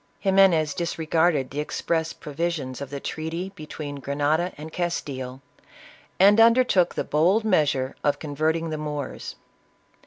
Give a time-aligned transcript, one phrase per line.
[0.23, 5.43] Ximenes disregarded the express provisions of the treaty between Grenada and Castile,
[6.19, 9.35] and undertook the bold measure of converting the Moors.